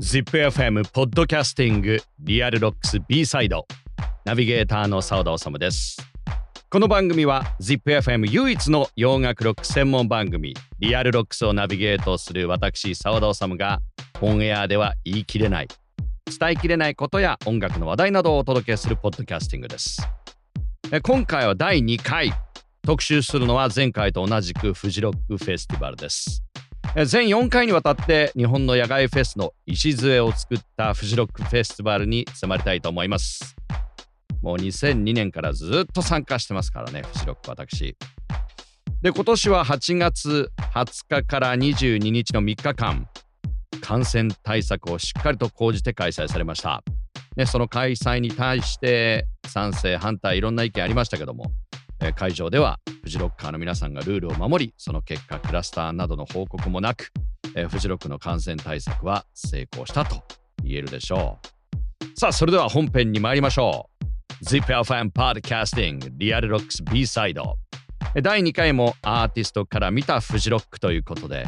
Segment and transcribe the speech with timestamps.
[0.00, 3.66] ZIPFM ポッドキャスティングリアルロックス B サイド
[4.24, 5.96] ナビゲーターの澤田治です。
[6.70, 13.80] この番組は ZIPFM 唯一の洋楽ロック専門番組リアルロックスをナビゲートする私澤田治が
[14.20, 15.68] オンエアでは言い切れない
[16.26, 20.00] 伝えきれないことや音楽の話題などをお届けするポッドキャスティングです。
[21.02, 22.32] 今回は第2回
[22.82, 26.44] 特集するのは前回と同じくフジロックフェスティバルです。
[26.96, 33.54] 全4回にわたって日本の野外フェスの礎を作ったフジロックフェスティバルに迫りたいと思います。
[34.42, 37.96] もう2002年からずっと参加してますからね、フジロック私。
[39.02, 43.06] で、今年は8月20日から22日の3日間、
[43.80, 46.82] 感染対策をしっかりと講じて開催されました。
[47.36, 51.52] ね、その開催に対して賛成、反対、いろんな意見ありましたけども、
[52.14, 57.12] 会場ではフジロッカーの皆さんがルールを守りその結果クラスターなどの報告もなく、
[57.70, 60.22] フジロックの感染対策は成功したと
[60.62, 62.18] 言えるでしょう。
[62.18, 63.88] さあそれでは本編に参りましょ
[64.42, 64.44] う。
[64.44, 67.56] ZIPFM Podcasting リアルロックス B サイド
[68.22, 71.46] 第2回もアーティストから見たフジロックということで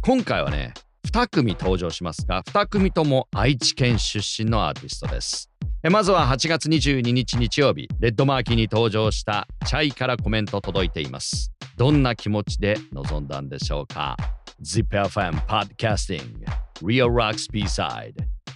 [0.00, 0.74] 今回はね
[1.12, 5.55] 2組登場しますが2組とも愛知県出身のアーティストです。
[5.90, 11.52] まずは8月22日日曜日、レッドマーキーに登場したチャイからコメント届いています。
[11.76, 14.16] どんな気持ちで臨んだんでしょうか
[14.62, 16.44] ?ZIPFM Podcasting
[16.82, 18.14] Real Rocks B-Side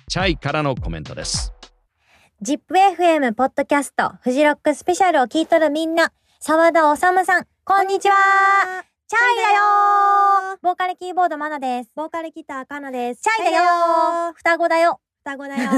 [0.09, 1.53] チャイからのコメントです。
[2.42, 8.15] ZIPFM ポッドキャストフジロックスペシャルを聞いとるみんな、沢田治さん、こんにちは
[9.06, 11.92] チャイだよボーカルキーボードマナです。
[11.94, 13.20] ボーカルギターカナです。
[13.22, 15.71] チャイだよ双子だよ双子だよ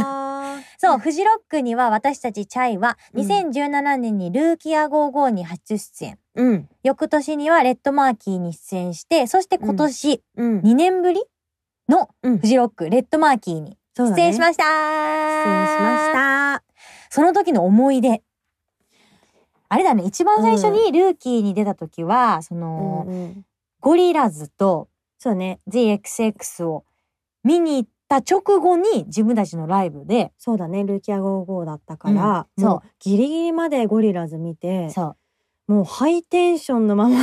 [0.79, 6.19] そう、フジロックには私たちチャイは2017年にルーキア55に初出演。
[6.35, 6.69] うん。
[6.83, 10.61] 翌年にはレッドマーキーに出演して、そして今年、うん。
[10.61, 11.23] 2年ぶり
[11.89, 14.71] のフジロック、レッドマーキーに出演しました、ね、
[15.45, 16.65] 出演しました。
[17.11, 18.23] その時の思い出。
[19.69, 23.47] あれだね、一番最初にルーキーに出た時は、その、うんうん、
[23.81, 26.85] ゴリラズと、そうね、ZXX を
[27.45, 32.89] 見に行った直後に自分たちのライブで、そうだね、ルーキア55だったから、うん、そう。
[32.99, 35.17] ギリギリまでゴリラズ見て、そ
[35.69, 35.73] う。
[35.73, 37.17] もうハイテンションのまま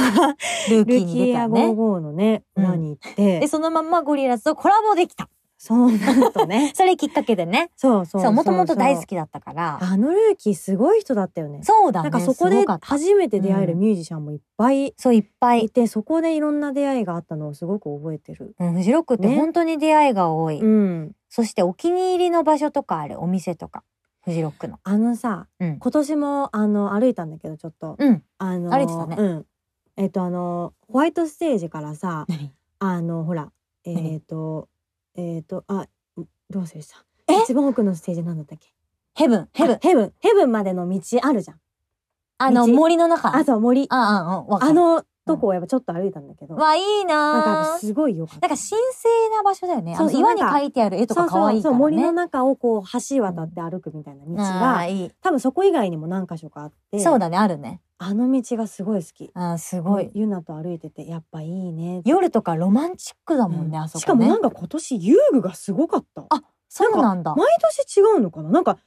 [0.70, 5.30] ルーキーア55のね、裏に行って、で、そのままゴリラズとコラボできた。
[5.62, 6.72] そうなんとね。
[6.74, 7.70] それきっかけでね。
[7.76, 8.32] そうそうそう。
[8.32, 9.78] もともと大好きだったから。
[9.82, 11.60] あのルーキーすごい人だったよね。
[11.64, 12.10] そうだね。
[12.10, 18.56] なんかそこで初めて出会えるミュージシャンもいっぱい、そういっぱいいて、そこでいろんな出会いがあったのをすごく覚えてる。
[18.58, 20.62] うん、フジロックって本当に出会いが多い。
[20.62, 21.12] うん。
[21.28, 23.84] そしてお気に入りの場所とかある、お店とか。
[24.24, 24.80] フジロックの。
[24.84, 27.98] あのさ、うん、今年もあの歩いたんだけどちょっと。
[28.00, 28.24] うん。
[28.38, 29.16] あの歩いてたね。
[29.18, 29.46] うん。
[29.98, 32.26] えっ、とあのホワイトステージからさ、
[32.80, 33.52] あのほら
[33.84, 34.70] えっ、と
[35.20, 35.88] えっ、とあ
[36.50, 37.06] どうせした
[37.44, 38.74] 一番奥のステージなんだったっけ？
[39.16, 41.60] ヘブン、ヘブン、ヘブン、ヘブンまでの道あるじゃん。
[42.38, 43.86] あの、森の中あ、そう、森。
[43.90, 46.56] あ、あ、あ、あのとこをやっぱちょっと歩いたんだけど。
[46.56, 48.28] わ、いいななんかすごいよ。
[48.32, 48.76] なんか神聖
[49.36, 49.96] な場所だよね。
[49.98, 51.78] そう岩に描いてある絵とか可愛いからね。
[51.78, 54.88] そう森の中をこう橋渡って歩くみたいな道が、
[55.22, 57.00] 多分そこ以外にも何箇所かあって。
[57.00, 57.82] そうだね、あるね。
[58.02, 59.30] あの道がすごい好き。
[59.34, 60.10] あすごい。
[60.14, 62.02] ユナと歩いてて、やっぱいいね。
[62.06, 66.26] 夜とかロマンチックだもんね、あそこしかもなんか今年遊具がすごかった。
[66.30, 67.36] あ、そうなんだ。
[67.36, 68.50] 毎年違うのかな？
[68.52, 68.78] なんか、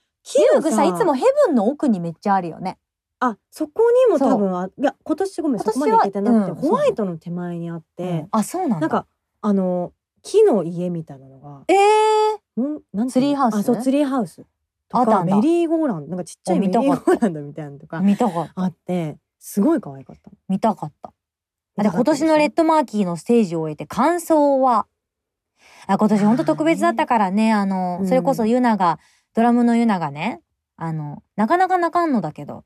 [0.55, 2.79] 遊具さ、いつもヘブンの奥にめっちゃあるよね。
[3.21, 9.07] あ、そこにも多分あ、いや、今年ごめん、そこまで行けてなくて、うん、ホワイトの手前にあって、うん、あ、そうなんなんか、
[9.43, 9.93] あの、
[10.23, 11.65] 木の家みたいなのが。
[11.69, 13.57] ええー、んなんツリーハウス？
[13.57, 14.43] あ、そう、ツリーハウス。
[14.93, 18.53] とか、メリーゴーランド、なんかちっちゃいメリーゴーランドみたいなのとか、見たかった。
[18.55, 20.31] あって、すごい可愛かった。
[20.49, 21.13] 見たかった。
[21.77, 24.87] あ、で、今年のレッドマーキーのステージを終えて感想は？
[25.87, 28.99] あ今年ほんと特別だったからね、あの、それこそユナが、
[29.35, 30.43] ドラムのユナがね、
[30.77, 32.65] あの、なかなか泣かんのだけど、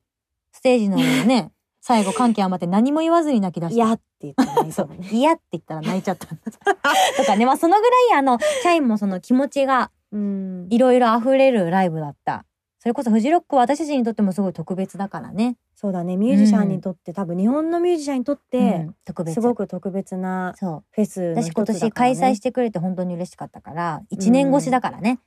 [0.52, 3.76] ステージのね、 最後、歓喜余って何も言わずに泣き出して。
[3.76, 5.08] 嫌って言ったら泣いた、ね。
[5.12, 6.26] 嫌って言ったら泣いちゃった。
[6.34, 12.44] とかね、まあそのぐらいあの、チャイもその気持ちが、いろいろ溢れるライブだった。
[12.78, 15.56] それこそフジロックは私たちにとってもすごい特別だからね。
[15.74, 16.16] そうだね。
[16.16, 19.34] ミュージシャンにとって、うん、多分日本のミュージシャンにとって、うん、特別。
[19.34, 25.18] すごく特別なフェスの一つだね、私今年開催してくれて本当に嬉しかったから1年越しだからね、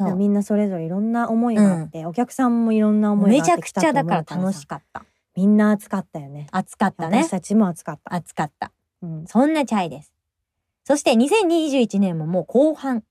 [0.00, 0.16] うん、そう。
[0.16, 5.04] みんなそれぞれいろんな思いがあって、お客さんもいろんな思いがあってめちゃくちゃだから楽しかった。
[5.36, 6.48] みんな暑かったよね。
[6.50, 7.22] 暑かったね。
[7.22, 8.14] 私たちも暑かった。
[8.14, 8.72] 暑かった、
[9.02, 10.12] うん、そんなチャイです。
[10.84, 13.04] そして2021年ももう後半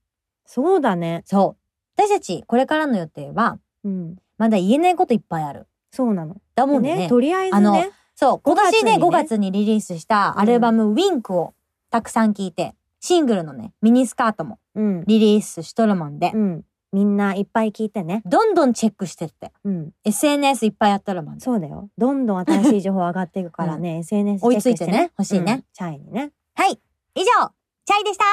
[0.48, 5.68] そうだねそう私たちこれからの予定は、うん、まだ言えないこといっぱいある。
[5.92, 6.38] そうなの。
[6.56, 6.96] だもんね。
[6.96, 7.58] ねとりあえずね。
[7.58, 7.84] あの、
[8.16, 11.54] そう、今年で5月にリリースしたアルバムウィンクを
[11.90, 15.04] たくさん聴いて、シングルのね、ミニスカートもうん。
[15.06, 16.64] リリースしとるもんでう、ん。
[16.94, 18.22] みんないっぱい聞いてね。
[18.26, 19.52] どんどんチェックしてって。
[19.64, 19.92] うん。
[20.04, 21.44] SNS いっぱいやっとるもんで。
[21.44, 21.90] そうだよ。
[21.98, 24.76] どんどん新しい情報上がっていくからね、SNS チェックして、ね。
[24.76, 26.32] 追いついてね欲しいねうんチャイにね。
[26.54, 26.80] はい。
[27.16, 27.52] 以上、
[27.88, 28.26] チャイでした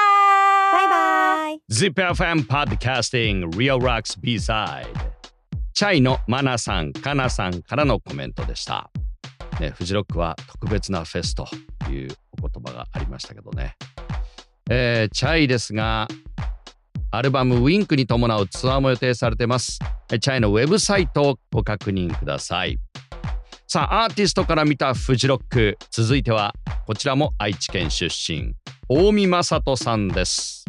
[0.73, 1.61] バイバイ。
[1.71, 4.85] ZipFM Podcasting Real Rocks B-Side
[5.71, 8.91] チャイのマナさん、カナさんからのコメントでした。
[9.61, 11.47] ね、フジロックは特別なフェスと
[11.89, 13.77] いうお言葉がありましたけどね。
[14.69, 16.09] えーチャイですが、
[17.11, 19.79] アルバムウィンクに伴うツアーも予定されてます。
[20.11, 22.77] えチャイのウェブサイトをご確認ください。
[23.67, 26.53] さあ、アーティストから見たフジロック、続いては
[26.85, 28.53] こちらも愛知県出身、
[28.87, 30.63] 大見正人さんです。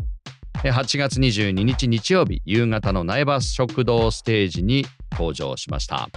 [0.62, 6.08] 8月22日日曜日夕方の苗場食堂ステージに登場しました。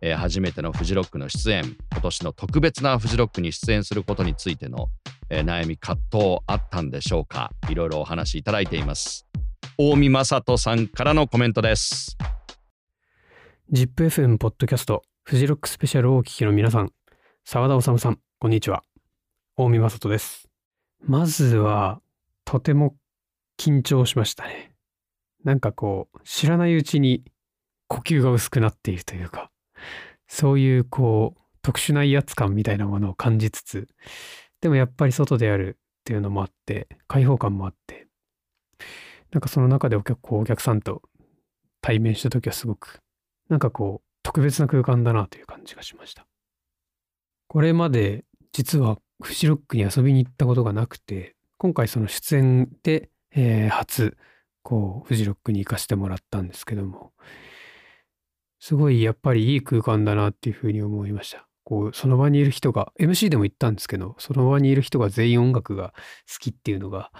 [0.00, 4.90] えー初めてのフジロックの出演、今年の特別なフジロックに出演することについての、
[5.28, 9.26] えー悩み葛藤あったんでしょうかいろいろお話しいただいています。
[9.76, 12.16] 大見正人さんからのコメントです。
[13.72, 16.92] ZIPFM ポッドキャストフジロックスペシャルをお聞きの皆さん、
[17.44, 18.84] 沢田治さん、こんにちは。
[19.56, 20.49] 大見正人です。
[21.02, 22.00] まずは、
[22.44, 22.96] とても
[23.58, 24.72] 緊張しましたね。
[25.44, 27.24] なんかこう、知らないうちに
[27.88, 29.50] 呼吸が薄くなっているというか、
[30.28, 33.88] そういうこう、特殊な威圧感みたいなものを感じつつ、
[34.60, 38.06] でもやっぱり外でやるっていうのもあって、開放感もあって、
[39.32, 41.02] なんかその中でお客お客さんと
[41.80, 43.00] 対面した時はすごく
[43.50, 46.26] なんかこう、特別な空間だなという感じがしました。
[47.48, 54.16] これまで実はフジロックに遊びに行ったことがなくて、今回その出演で、えー初、
[54.62, 57.12] こう、フジロックに行かせてもらったんですけども、
[58.58, 61.46] すごいやっぱりいい空間だなっていうふうに思いました。
[61.64, 65.94] こう、その場にいる人が、MC でも言ったんですけど、その場にいる人が全員音楽が
[66.30, 67.10] 好きっていうのが、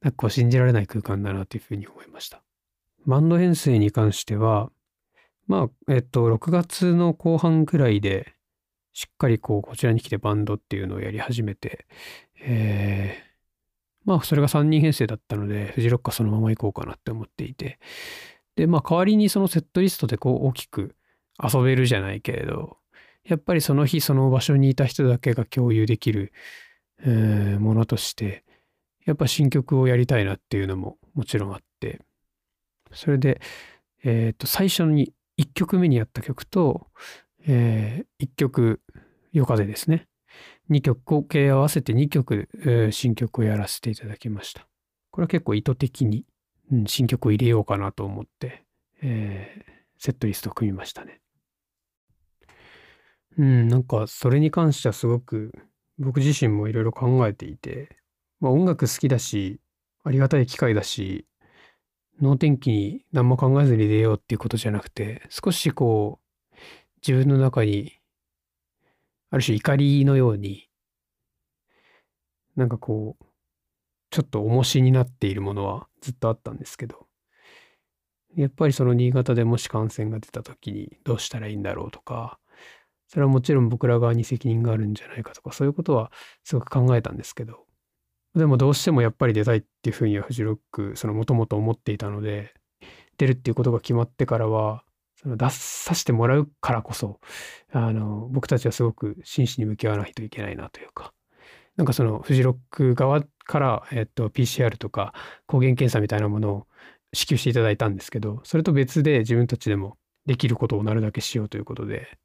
[0.00, 2.42] なんかこう信じられない空間だなというふうに思いました。
[3.06, 4.70] バンド編成に関しては、
[5.46, 8.34] まあ、えっと、6月の後半くらいで、
[8.98, 11.86] しっかりこう、こちらに来てバンドっていうのをやり始めて、
[12.40, 13.28] えー
[14.04, 17.78] まあ、それが3人編成だったので、フジロックはそのまま行こうかなって思っていて、
[18.56, 20.96] で、まあ、代わりにそのセットリストでこう、大きく
[21.40, 22.78] 遊べるじゃないけれど、
[23.24, 26.32] やっぱりその日その場所にいた人だけが共有できる、
[27.02, 28.42] えーものとして、
[29.06, 32.00] やっぱ新曲をやりたいなっていうのももちろんあって、
[32.92, 33.40] それで、
[34.02, 36.88] えっ、と、最初に1曲目にやった曲と、
[37.46, 38.80] え1曲、
[39.32, 40.06] 夜風ですね。
[40.70, 44.66] 2曲、合計合わせて2曲、えー新曲をやらせていただきました。
[45.10, 46.24] これは結構意図的に、
[46.72, 48.64] うん新曲を入れようかなと思って、
[49.02, 51.20] えーセットリストを組みましたね。
[53.36, 55.52] うん、なんかそれに関してはすごく
[55.98, 57.96] 僕自身もいろいろ考えていて、
[58.40, 59.60] まあ、音楽好きだし、
[60.04, 61.26] ありがたい機会だし、
[62.20, 66.27] 能天気に何も考えずに出ようっていうことじゃなくて、少しこう、
[67.06, 67.92] 自分の中に、
[69.30, 70.68] ある種怒りのように、
[72.56, 73.24] なんかこう、
[74.10, 77.06] ちょっと重しになっているものはずっとあったんですけど、
[78.36, 82.38] やっぱりその新潟でもし感染が出た時にどうしたらいいんだろうとか、
[83.08, 86.12] それはもちろん僕ら側に責任があるんじゃないかとか、そういうことは
[86.44, 87.66] すごく考えたんですけど、
[88.34, 92.54] でもどうしてもやっぱり出たいっていうふうにはフジロック、そのもともと思っていたので、
[93.16, 94.84] 出るっていうことが決まってからは、
[95.20, 97.18] その出させてもらうからこそ、
[97.72, 101.12] あの、僕たちはすごく真摯に向き合わないといけないなというか、
[101.76, 105.14] なんかそのフジロック側から、えっと、PCR とか
[105.46, 106.66] 抗原検査みたいなものを
[107.12, 109.96] 支給していただいたんですけど、それと別で自分たちでも
[110.26, 112.18] できることをなるだけしようということで、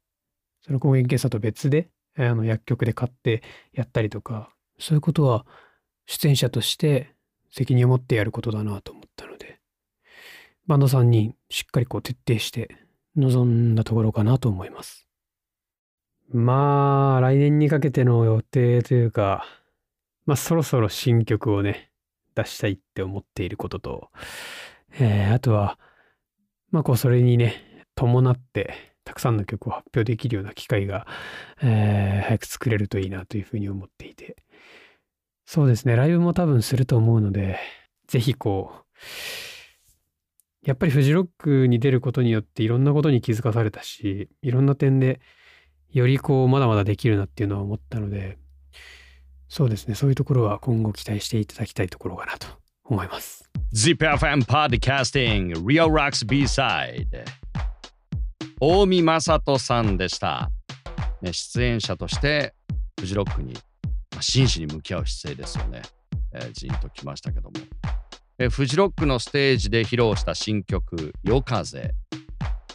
[0.64, 5.46] その抗原検査と別で、あの、薬局で買ってやったりとか、そういうことは
[6.06, 7.14] 出演者として
[7.50, 9.58] 責任を持ってやることだなと思ったので、
[10.66, 12.83] バンド3人しっかりこう徹底して
[13.16, 15.08] 臨んだところかなと思います。
[16.32, 19.44] まあ、来年にかけての予定というか、
[20.26, 21.90] まあそろそろ新曲をね、
[22.34, 24.10] 出したいって思っていることと、
[24.98, 25.78] えーあとは、
[26.70, 31.06] まあこうそれにね、伴って、たくさんの曲を発表できるような機会が、
[31.62, 34.36] えー早く作れるといいなというふうに思っていて、
[35.46, 37.58] そうですね、ライブも多分すると思うので、
[38.08, 38.84] ぜひこう、
[40.64, 45.20] やっぱりフジロックに出ることによっていろんなことに気づかされたし、いろんな点で
[45.90, 48.38] よりこうまだまだできるなっていうのは思ったので、
[49.48, 52.46] そうですね、そういうところは今後期待していただきたいところかなと
[52.84, 53.48] 思います。
[53.74, 57.06] ZipFM Podcasting Real Rocks B-Side
[58.60, 60.50] 大見正人さんでした、
[61.20, 62.54] ね、出演者として
[62.98, 63.52] フジロックに
[64.12, 65.82] まあ真摯に向き合う姿勢ですよね。
[66.32, 67.56] えー、ジンときましたけども、
[68.36, 71.94] え、フジロックのステージで披露した新曲「夜風」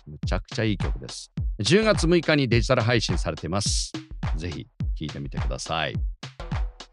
[0.08, 1.34] むちゃくちゃいい曲です。
[1.60, 3.92] 10月6日にデジタル配信されています。
[4.38, 5.96] ぜひ聴いてみてください。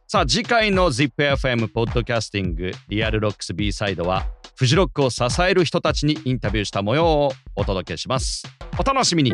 [0.09, 8.43] さあ次回の ZIPFM ポッドキャスティングリアルロックス B サイドはフジロックを支える人たちにインタビューした模様をお届けします。
[8.81, 9.31] お楽しみに。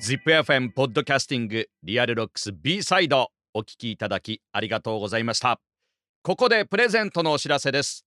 [0.00, 5.60] ZIPFM ポッドキャスティングリアルロックス B サイドお聞きいただきありがとうございました。
[6.22, 8.04] ここでプレゼントのお知らせです。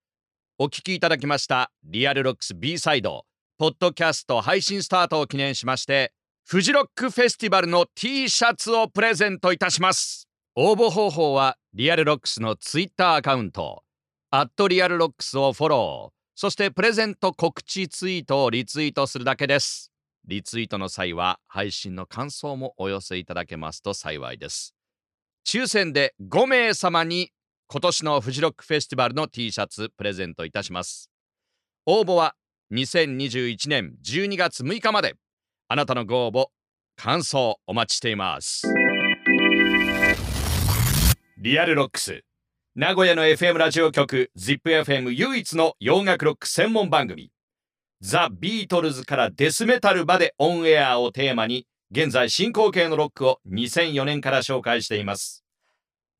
[0.58, 3.26] お聞きいただきましたリアルロックス B サイド
[3.58, 6.12] ポッドキャスト配信スタートを記念しまして
[6.46, 10.28] フジロックフェスティバルの T シャツをプレゼントいたします。
[10.56, 13.84] 応募方法はリアルロックスのツイッターアカウント
[14.32, 19.92] アットリアルロックスをフォローそしてプレゼント告知ツイートをリツイートするだけです。
[20.26, 24.76] リツイートの際は配信の感想もお寄せいただけますと幸いです。
[25.46, 27.32] 抽選で5名様に
[27.72, 31.12] 今年のフジロックフェスティバルの T シャツプレゼントいたします。
[31.86, 32.34] 応募は
[32.74, 35.14] 2021年12月6日まで。
[35.68, 36.48] あなたのご応募、
[36.96, 38.68] 感想お待ちしています。
[41.38, 42.24] リアルロックス。
[42.74, 47.32] 名古屋の FM ラジオ局 ZIPFM 唯一の洋楽ロック専門番組
[48.02, 55.46] ザ・ビートルズからデスメタルまでオンエアをテーマに、現在進行形のロックを2004年から紹介しています。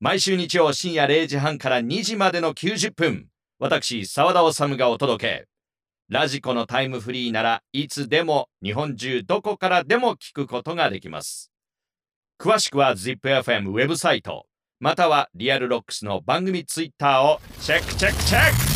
[0.02, 3.26] 毎週日曜深夜0時半から2時までの90分、
[3.58, 5.46] 私、沢田治がお届け。
[6.08, 11.52] ラジコのタイムフリーならいつでも日本中どこからでも聞くことができます。
[12.40, 14.46] 詳しくは ZIPFM ウェブサイト、
[14.78, 18.69] またはリアルロックスの番組ツイッターをチェックチェックチェック